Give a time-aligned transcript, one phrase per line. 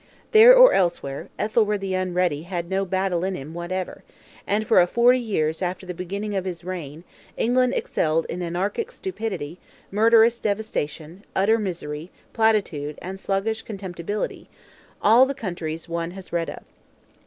[0.31, 4.03] There or elsewhere, Ethelred the Unready had no battle in him whatever;
[4.47, 7.03] and, for a forty years after the beginning of his reign,
[7.37, 9.59] England excelled in anarchic stupidity,
[9.91, 14.49] murderous devastation, utter misery, platitude, and sluggish contemptibility,
[15.03, 16.63] all the countries one has read of.